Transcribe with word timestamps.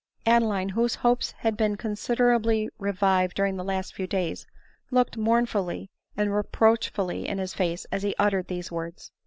Adeline, 0.25 0.69
whose 0.69 0.95
hopes 1.05 1.29
had 1.29 1.55
been 1.55 1.75
considerably 1.77 2.67
revived 2.79 3.35
during 3.35 3.55
the 3.55 3.63
last 3.63 3.93
few 3.93 4.07
days, 4.07 4.47
looked 4.89 5.15
mournfully 5.15 5.91
and 6.17 6.33
re 6.33 6.41
proachfully 6.41 7.23
in 7.25 7.37
his 7.37 7.53
face 7.53 7.85
as 7.91 8.01
he 8.01 8.15
uttered 8.17 8.47
these 8.47 8.71
words. 8.71 9.11